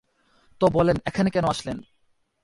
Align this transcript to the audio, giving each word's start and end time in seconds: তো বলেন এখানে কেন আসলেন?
তো 0.61 0.65
বলেন 0.67 0.97
এখানে 1.05 1.29
কেন 1.29 1.45
আসলেন? 1.45 1.77